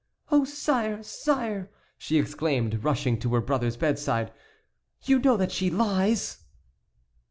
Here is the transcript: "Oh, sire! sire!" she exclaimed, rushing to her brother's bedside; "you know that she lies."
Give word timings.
"Oh, 0.31 0.43
sire! 0.45 1.03
sire!" 1.03 1.69
she 1.95 2.17
exclaimed, 2.17 2.83
rushing 2.83 3.19
to 3.19 3.31
her 3.35 3.39
brother's 3.41 3.77
bedside; 3.77 4.33
"you 5.03 5.19
know 5.19 5.37
that 5.37 5.51
she 5.51 5.69
lies." 5.69 6.39